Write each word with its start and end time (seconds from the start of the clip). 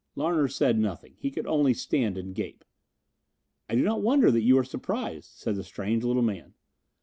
Larner 0.15 0.47
said 0.47 0.79
nothing. 0.79 1.13
He 1.19 1.29
could 1.29 1.45
only 1.45 1.75
stand 1.75 2.17
and 2.17 2.33
gape. 2.33 2.65
"I 3.69 3.75
do 3.75 3.83
not 3.83 4.01
wonder 4.01 4.31
that 4.31 4.41
you 4.41 4.57
are 4.57 4.63
surprised," 4.63 5.29
said 5.35 5.55
the 5.57 5.63
strange 5.63 6.03
little 6.03 6.23
man. 6.23 6.55